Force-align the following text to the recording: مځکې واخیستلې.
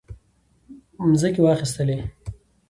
مځکې 1.09 1.39
واخیستلې. 1.43 1.97